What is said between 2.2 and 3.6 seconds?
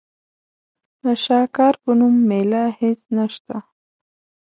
مېله هېڅ نشته.